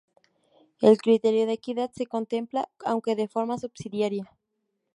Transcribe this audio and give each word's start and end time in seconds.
El 0.79 0.97
criterio 0.97 1.45
de 1.45 1.53
equidad 1.53 1.91
se 1.93 2.07
contempla, 2.07 2.67
aunque 2.83 3.15
de 3.15 3.27
forma 3.27 3.59
subsidiaria. 3.59 4.35